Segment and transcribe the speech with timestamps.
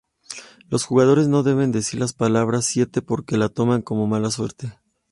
[0.67, 4.79] Los jugadores no deben decir la palabra siete porque lo toman como mala suerte.